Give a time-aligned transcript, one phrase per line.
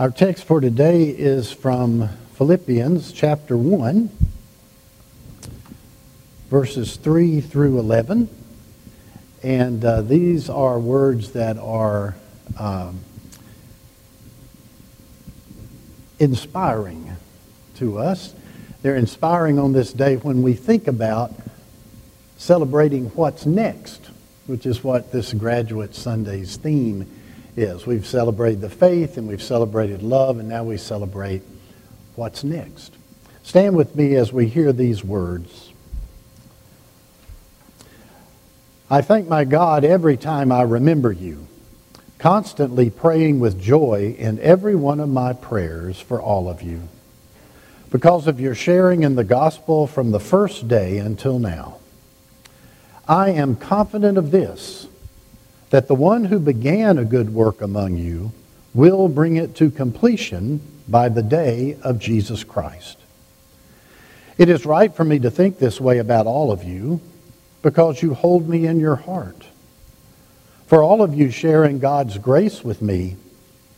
[0.00, 4.08] Our text for today is from Philippians chapter 1,
[6.48, 8.30] verses 3 through 11.
[9.42, 12.16] And uh, these are words that are
[12.58, 13.00] um,
[16.18, 17.14] inspiring
[17.76, 18.34] to us.
[18.80, 21.34] They're inspiring on this day when we think about
[22.38, 24.00] celebrating what's next,
[24.46, 27.19] which is what this Graduate Sunday's theme
[27.56, 27.86] is.
[27.86, 31.42] We've celebrated the faith and we've celebrated love, and now we celebrate
[32.16, 32.94] what's next.
[33.42, 35.72] Stand with me as we hear these words.
[38.90, 41.46] I thank my God every time I remember you,
[42.18, 46.88] constantly praying with joy in every one of my prayers for all of you,
[47.90, 51.76] because of your sharing in the gospel from the first day until now.
[53.08, 54.86] I am confident of this
[55.70, 58.32] that the one who began a good work among you
[58.74, 62.98] will bring it to completion by the day of Jesus Christ.
[64.36, 67.00] It is right for me to think this way about all of you
[67.62, 69.46] because you hold me in your heart.
[70.66, 73.16] For all of you sharing God's grace with me,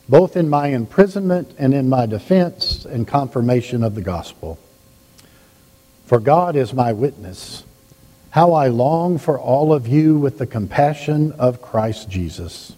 [0.08, 4.58] both in my imprisonment and in my defense and confirmation of the gospel.
[6.04, 7.64] For God is my witness
[8.32, 12.74] how I long for all of you with the compassion of Christ Jesus.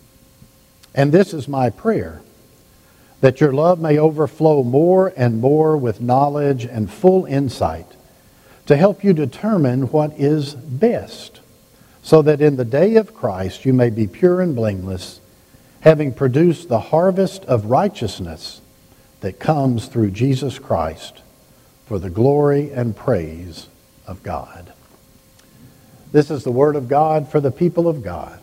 [0.97, 2.21] And this is my prayer
[3.21, 7.87] that your love may overflow more and more with knowledge and full insight
[8.67, 11.41] to help you determine what is best,
[12.03, 15.21] so that in the day of Christ you may be pure and blameless,
[15.83, 18.61] having produced the harvest of righteousness
[19.21, 21.23] that comes through Jesus Christ
[21.87, 23.69] for the glory and praise
[24.05, 24.74] of God.
[26.15, 28.39] This is the word of God for the people of God.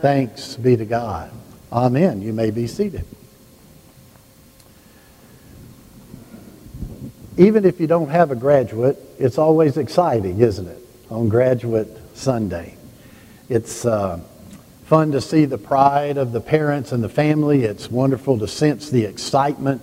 [0.00, 1.32] Thanks be to God.
[1.72, 2.22] Amen.
[2.22, 3.04] You may be seated.
[7.36, 10.78] Even if you don't have a graduate, it's always exciting, isn't it,
[11.10, 12.76] on Graduate Sunday?
[13.48, 14.20] It's uh,
[14.84, 17.64] fun to see the pride of the parents and the family.
[17.64, 19.82] It's wonderful to sense the excitement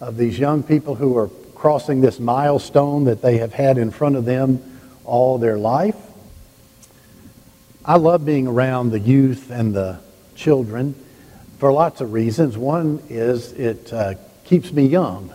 [0.00, 4.16] of these young people who are crossing this milestone that they have had in front
[4.16, 4.62] of them
[5.04, 6.07] all their life.
[7.88, 9.98] I love being around the youth and the
[10.36, 10.94] children
[11.58, 12.58] for lots of reasons.
[12.58, 15.32] One is it uh, keeps me young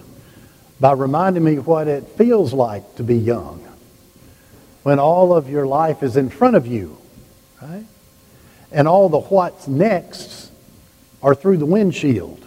[0.80, 3.68] by reminding me what it feels like to be young
[4.84, 6.96] when all of your life is in front of you,
[7.60, 7.86] right?
[8.72, 10.52] And all the what's next
[11.24, 12.46] are through the windshield.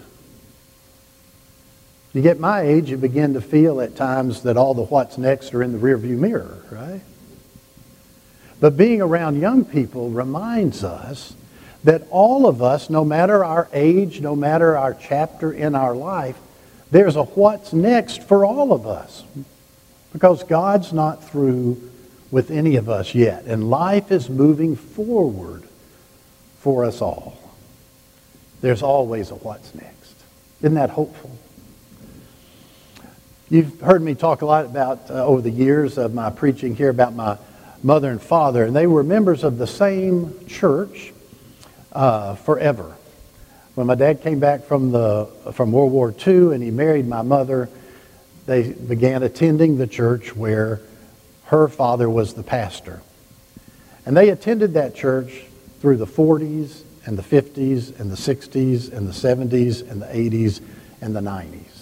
[2.13, 5.53] You get my age, you begin to feel at times that all the what's next
[5.53, 7.01] are in the rearview mirror, right?
[8.61, 11.35] But being around young people reminds us
[11.85, 16.37] that all of us, no matter our age, no matter our chapter in our life,
[16.91, 19.25] there's a what's next for all of us.
[20.13, 21.91] Because God's not through
[22.31, 23.45] with any of us yet.
[23.45, 25.63] And life is moving forward
[26.59, 27.39] for us all.
[28.63, 30.15] There's always a what's next.
[30.61, 31.31] Isn't that hopeful?
[33.49, 36.89] You've heard me talk a lot about, uh, over the years of my preaching here,
[36.89, 37.39] about my
[37.83, 41.13] mother and father, and they were members of the same church
[41.93, 42.97] uh, forever.
[43.75, 47.23] When my dad came back from, the, from World War II and he married my
[47.23, 47.69] mother,
[48.47, 50.81] they began attending the church where
[51.47, 53.03] her father was the pastor.
[54.05, 55.45] And they attended that church
[55.81, 60.61] through the 40s and the 50s and the 60s and the 70s and the 80s
[61.01, 61.76] and the 90s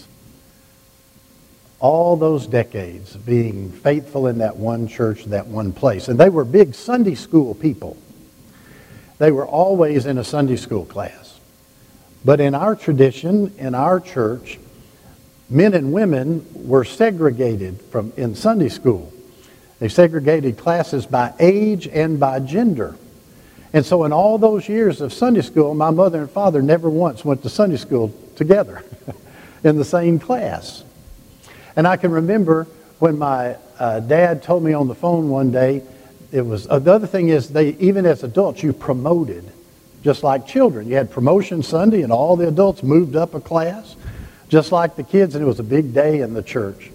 [1.85, 6.09] all those decades being faithful in that one church, that one place.
[6.09, 7.99] And they were big Sunday school people.
[9.19, 11.39] They were always in a Sunday school class.
[12.25, 14.59] But in our tradition, in our church,
[15.51, 19.13] men and women were segregated from in Sunday school.
[19.79, 22.97] They segregated classes by age and by gender.
[23.75, 27.27] And so in all those years of Sunday school, my mother and father never once
[27.27, 28.83] went to Sunday school together
[29.65, 30.83] in the same class.
[31.77, 32.67] And I can remember
[32.99, 35.83] when my uh, dad told me on the phone one day,
[36.33, 39.45] it was, uh, the other thing is they, even as adults, you promoted
[40.03, 40.87] just like children.
[40.87, 43.97] You had promotion Sunday and all the adults moved up a class,
[44.49, 46.91] just like the kids, and it was a big day in the church.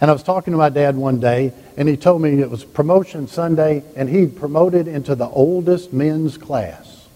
[0.00, 2.64] And I was talking to my dad one day, and he told me it was
[2.64, 7.06] promotion Sunday, and he'd promoted into the oldest men's class.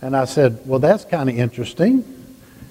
[0.00, 2.17] And I said, Well, that's kind of interesting.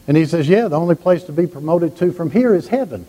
[0.08, 3.06] And he says, Yeah, the only place to be promoted to from here is heaven.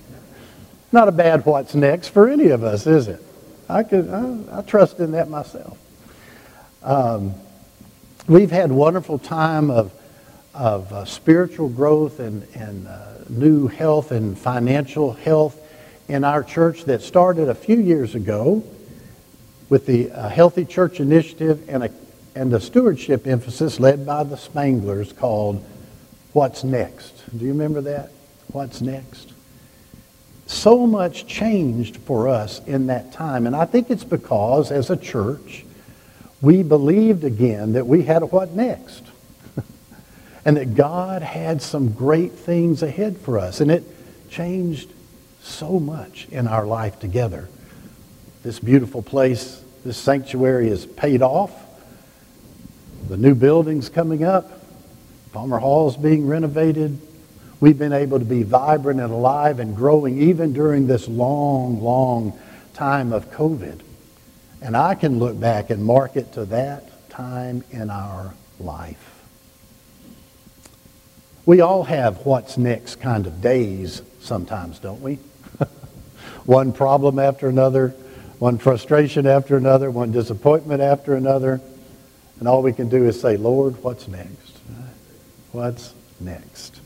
[0.92, 3.20] Not a bad what's next for any of us, is it?
[3.68, 5.78] I, could, I, I trust in that myself.
[6.82, 7.34] Um,
[8.26, 9.92] we've had wonderful time of
[10.54, 15.58] of uh, spiritual growth and, and uh, new health and financial health
[16.08, 18.62] in our church that started a few years ago
[19.68, 21.90] with the uh, Healthy Church Initiative and a,
[22.34, 25.64] and a stewardship emphasis led by the Spanglers called
[26.32, 27.22] What's Next.
[27.36, 28.10] Do you remember that?
[28.48, 29.32] What's Next?
[30.46, 33.46] So much changed for us in that time.
[33.46, 35.64] And I think it's because, as a church,
[36.40, 39.04] we believed again that we had what next.
[40.44, 43.60] and that God had some great things ahead for us.
[43.60, 43.84] And it
[44.30, 44.90] changed
[45.42, 47.48] so much in our life together.
[48.42, 51.52] This beautiful place, this sanctuary is paid off.
[53.08, 54.61] The new building's coming up.
[55.32, 57.00] Palmer Hall is being renovated.
[57.58, 62.38] We've been able to be vibrant and alive and growing even during this long, long
[62.74, 63.80] time of COVID.
[64.60, 69.08] And I can look back and mark it to that time in our life.
[71.46, 75.18] We all have what's next kind of days sometimes, don't we?
[76.44, 77.88] one problem after another,
[78.38, 81.60] one frustration after another, one disappointment after another.
[82.38, 84.41] And all we can do is say, Lord, what's next?
[85.52, 86.80] What's next?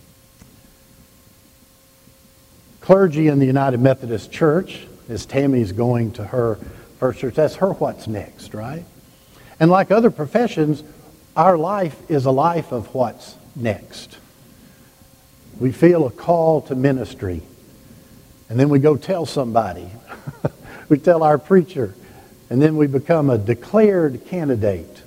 [2.80, 6.56] Clergy in the United Methodist Church, as Tammy's going to her
[6.98, 8.84] first church, that's her what's next, right?
[9.60, 10.82] And like other professions,
[11.36, 14.18] our life is a life of what's next.
[15.60, 17.42] We feel a call to ministry.
[18.48, 19.90] And then we go tell somebody.
[20.88, 21.94] we tell our preacher.
[22.50, 25.02] And then we become a declared candidate.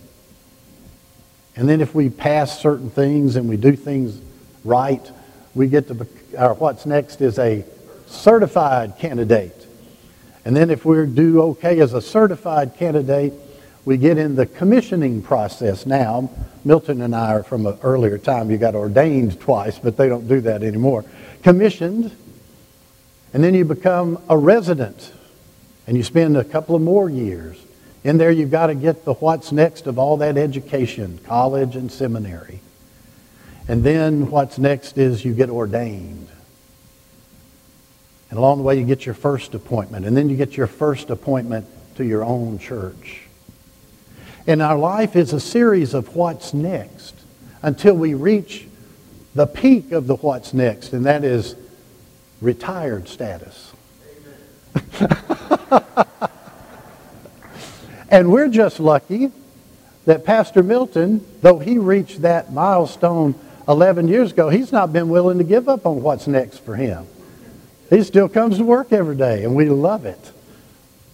[1.60, 4.22] And then if we pass certain things and we do things
[4.64, 5.06] right,
[5.54, 6.08] we get to,
[6.38, 7.66] our uh, what's next is a
[8.08, 9.68] certified candidate.
[10.46, 13.34] And then if we do okay as a certified candidate,
[13.84, 16.30] we get in the commissioning process now.
[16.64, 18.50] Milton and I are from an earlier time.
[18.50, 21.04] You got ordained twice, but they don't do that anymore.
[21.44, 22.16] Commissioned,
[23.34, 25.12] and then you become a resident,
[25.88, 27.58] and you spend a couple of more years.
[28.04, 31.92] In there, you've got to get the what's next of all that education, college and
[31.92, 32.60] seminary.
[33.68, 36.28] And then what's next is you get ordained.
[38.30, 40.06] And along the way, you get your first appointment.
[40.06, 41.66] And then you get your first appointment
[41.96, 43.24] to your own church.
[44.48, 47.16] And our life is a series of what's next
[47.62, 48.66] until we reach
[49.36, 51.56] the peak of the what's next, and that is
[52.42, 53.74] retired status.
[58.10, 59.32] and we're just lucky
[60.06, 63.36] that Pastor Milton, though he reached that milestone
[63.68, 67.06] 11 years ago, he's not been willing to give up on what's next for him.
[67.90, 70.32] He still comes to work every day, and we love it.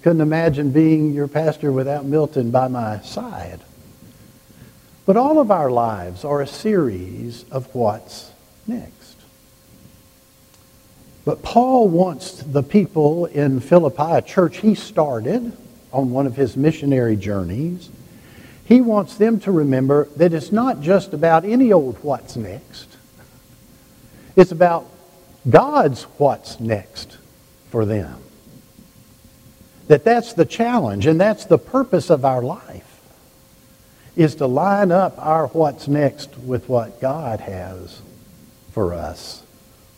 [0.02, 3.60] Couldn't imagine being your pastor without Milton by my side.
[5.06, 8.32] But all of our lives are a series of what's
[8.68, 9.18] next.
[11.26, 15.58] But Paul wants the people in Philippi, a church he started
[15.92, 17.90] on one of his missionary journeys,
[18.66, 22.98] he wants them to remember that it's not just about any old what's next.
[24.36, 24.90] It's about
[25.48, 27.18] God's what's next
[27.70, 28.22] for them.
[29.88, 33.00] That that's the challenge and that's the purpose of our life
[34.16, 38.02] is to line up our what's next with what God has
[38.72, 39.44] for us.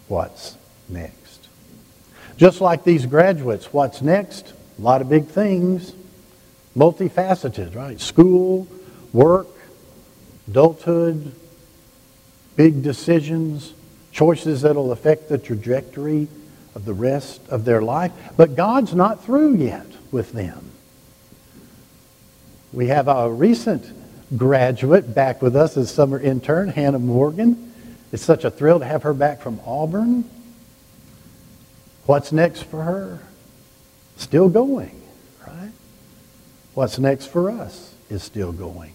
[0.07, 0.57] What's
[0.89, 1.47] next?
[2.35, 4.53] Just like these graduates, what's next?
[4.77, 5.93] A lot of big things,
[6.75, 7.99] multifaceted, right?
[7.99, 8.67] School,
[9.11, 9.47] work,
[10.47, 11.33] adulthood,
[12.55, 13.73] big decisions,
[14.11, 16.27] choices that'll affect the trajectory
[16.75, 18.11] of the rest of their life.
[18.35, 20.71] But God's not through yet with them.
[22.71, 23.91] We have a recent
[24.35, 27.73] graduate back with us as summer intern, Hannah Morgan.
[28.11, 30.29] It's such a thrill to have her back from Auburn.
[32.05, 33.19] What's next for her?
[34.17, 35.01] Still going,
[35.47, 35.71] right?
[36.73, 38.93] What's next for us is still going.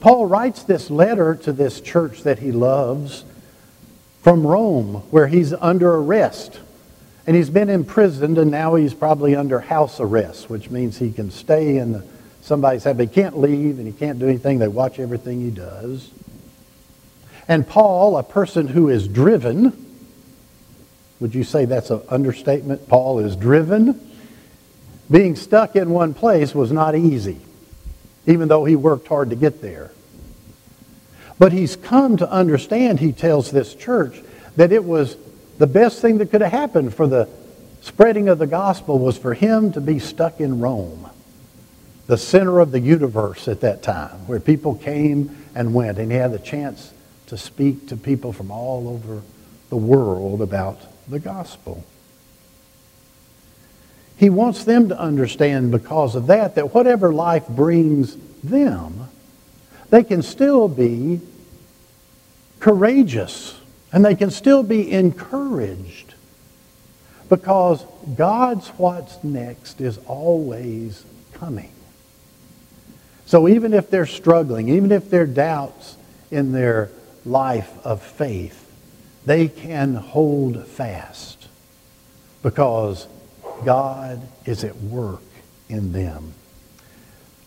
[0.00, 3.24] Paul writes this letter to this church that he loves
[4.22, 6.60] from Rome, where he's under arrest
[7.26, 11.30] and he's been imprisoned, and now he's probably under house arrest, which means he can
[11.30, 12.04] stay in the,
[12.42, 12.96] somebody's house.
[12.96, 14.58] But he can't leave, and he can't do anything.
[14.58, 16.10] They watch everything he does.
[17.48, 19.83] And Paul, a person who is driven,
[21.24, 22.86] would you say that's an understatement?
[22.86, 23.98] Paul is driven.
[25.10, 27.38] Being stuck in one place was not easy,
[28.26, 29.90] even though he worked hard to get there.
[31.38, 34.20] But he's come to understand, he tells this church,
[34.56, 35.16] that it was
[35.56, 37.26] the best thing that could have happened for the
[37.80, 41.08] spreading of the gospel was for him to be stuck in Rome,
[42.06, 46.18] the center of the universe at that time, where people came and went, and he
[46.18, 46.92] had the chance
[47.28, 49.22] to speak to people from all over
[49.70, 50.78] the world about
[51.08, 51.84] the gospel.
[54.16, 59.08] He wants them to understand because of that that whatever life brings them,
[59.90, 61.20] they can still be
[62.60, 63.60] courageous
[63.92, 66.14] and they can still be encouraged
[67.28, 67.84] because
[68.16, 71.72] God's what's next is always coming.
[73.26, 75.96] So even if they're struggling, even if there are doubts
[76.30, 76.90] in their
[77.24, 78.63] life of faith,
[79.24, 81.48] they can hold fast
[82.42, 83.08] because
[83.64, 85.22] God is at work
[85.68, 86.34] in them.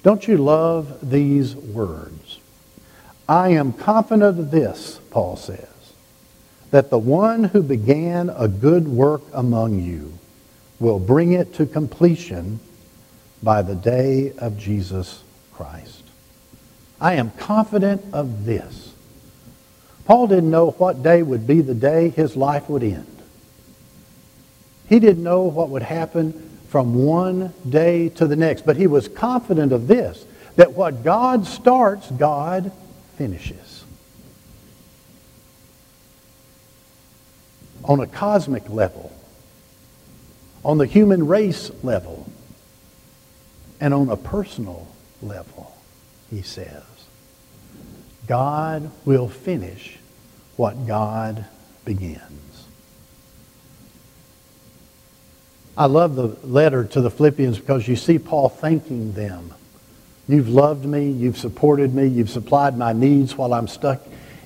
[0.03, 2.39] Don't you love these words?
[3.29, 5.67] I am confident of this, Paul says,
[6.71, 10.17] that the one who began a good work among you
[10.79, 12.59] will bring it to completion
[13.43, 16.03] by the day of Jesus Christ.
[16.99, 18.93] I am confident of this.
[20.07, 23.21] Paul didn't know what day would be the day his life would end.
[24.87, 29.09] He didn't know what would happen from one day to the next, but he was
[29.09, 32.71] confident of this, that what God starts, God
[33.17, 33.83] finishes.
[37.83, 39.11] On a cosmic level,
[40.63, 42.31] on the human race level,
[43.81, 44.87] and on a personal
[45.21, 45.77] level,
[46.29, 46.83] he says,
[48.25, 49.96] God will finish
[50.57, 51.45] what God
[51.85, 52.65] begins.
[55.77, 59.53] I love the letter to the Philippians because you see Paul thanking them.
[60.27, 64.01] You've loved me, you've supported me, you've supplied my needs while I'm stuck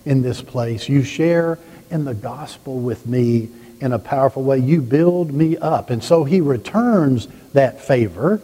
[0.05, 0.87] in this place.
[0.89, 1.57] You share
[1.89, 3.49] in the gospel with me
[3.79, 4.59] in a powerful way.
[4.59, 5.89] You build me up.
[5.89, 8.41] And so he returns that favor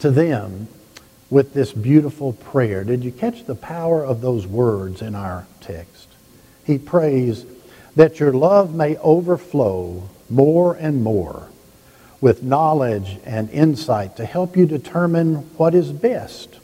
[0.00, 0.68] to them
[1.30, 2.82] with this beautiful prayer.
[2.82, 6.11] Did you catch the power of those words in our text?
[6.64, 7.44] He prays
[7.96, 11.48] that your love may overflow more and more
[12.20, 16.58] with knowledge and insight to help you determine what is best,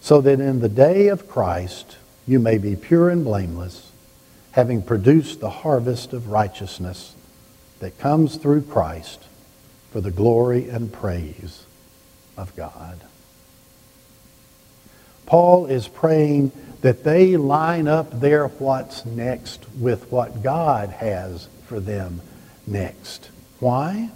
[0.00, 3.92] so that in the day of Christ you may be pure and blameless,
[4.52, 7.14] having produced the harvest of righteousness
[7.78, 9.22] that comes through Christ
[9.92, 11.64] for the glory and praise
[12.36, 13.00] of God.
[15.24, 21.80] Paul is praying that they line up their what's next with what God has for
[21.80, 22.20] them
[22.66, 23.30] next.
[23.58, 24.10] Why?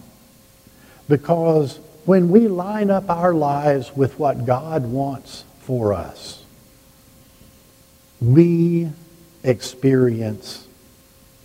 [1.08, 6.44] Because when we line up our lives with what God wants for us,
[8.20, 8.90] we
[9.42, 10.66] experience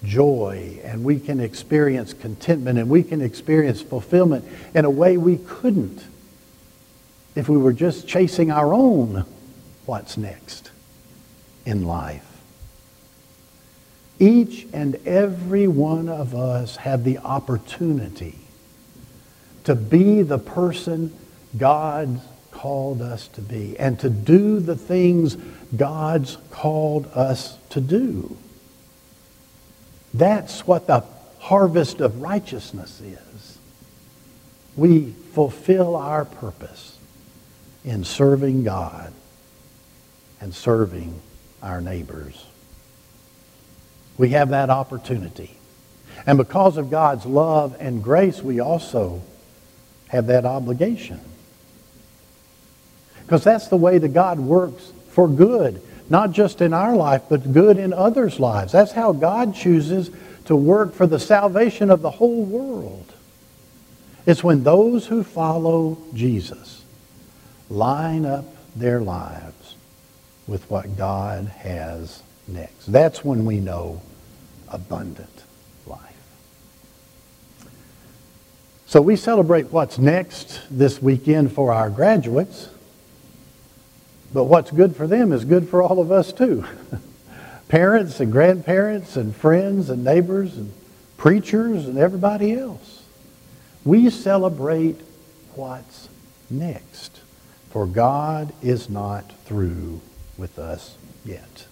[0.03, 4.45] joy and we can experience contentment and we can experience fulfillment
[4.75, 6.03] in a way we couldn't
[7.35, 9.25] if we were just chasing our own
[9.87, 10.69] what's next
[11.67, 12.23] in life.
[14.19, 18.39] Each and every one of us have the opportunity
[19.65, 21.13] to be the person
[21.57, 22.21] God
[22.51, 25.35] called us to be and to do the things
[25.75, 28.37] God's called us to do.
[30.13, 31.03] That's what the
[31.39, 33.57] harvest of righteousness is.
[34.77, 36.97] We fulfill our purpose
[37.83, 39.11] in serving God
[40.39, 41.21] and serving
[41.61, 42.45] our neighbors.
[44.17, 45.55] We have that opportunity.
[46.25, 49.21] And because of God's love and grace, we also
[50.07, 51.19] have that obligation.
[53.21, 57.53] Because that's the way that God works for good, not just in our life, but
[57.53, 58.71] good in others' lives.
[58.71, 60.09] That's how God chooses
[60.45, 63.13] to work for the salvation of the whole world.
[64.25, 66.83] It's when those who follow Jesus
[67.69, 68.45] line up
[68.75, 69.75] their lives
[70.47, 72.91] with what God has next.
[72.91, 74.01] That's when we know
[74.69, 75.43] abundant
[75.85, 75.99] life.
[78.85, 82.69] So we celebrate what's next this weekend for our graduates,
[84.33, 86.65] but what's good for them is good for all of us too.
[87.67, 90.71] Parents and grandparents and friends and neighbors and
[91.17, 93.03] preachers and everybody else.
[93.83, 95.01] We celebrate
[95.55, 96.07] what's
[96.49, 97.19] next,
[97.69, 100.01] for God is not through
[100.37, 101.67] with us yet.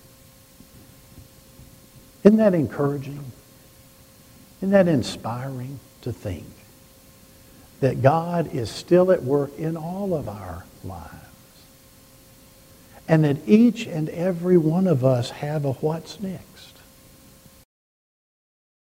[2.23, 3.31] Isn't that encouraging?
[4.59, 6.45] Isn't that inspiring to think?
[7.85, 11.11] that God is still at work in all of our lives.
[13.07, 16.79] And that each and every one of us have a what's next.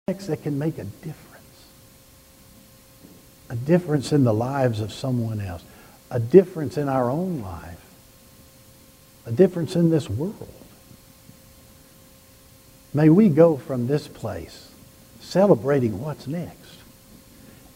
[0.07, 1.65] Next that can make a difference.
[3.49, 5.63] A difference in the lives of someone else.
[6.11, 7.82] A difference in our own life.
[9.25, 10.53] A difference in this world.
[12.93, 14.69] May we go from this place
[15.19, 16.77] celebrating what's next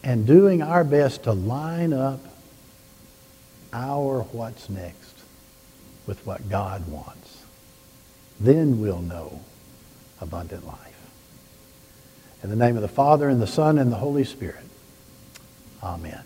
[0.04, 2.20] and doing our best to line up
[3.74, 5.18] our what's next
[6.06, 7.44] with what God wants.
[8.40, 9.42] Then we'll know
[10.22, 10.78] abundant life.
[12.44, 14.64] In the name of the Father, and the Son, and the Holy Spirit.
[15.82, 16.22] Amen.